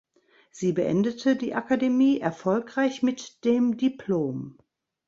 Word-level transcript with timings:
Sie 0.49 0.73
beendete 0.73 1.35
die 1.35 1.53
Akademie 1.53 2.17
erfolgreich 2.21 3.03
mit 3.03 3.43
dem 3.45 3.77
Diplom. 3.77 4.57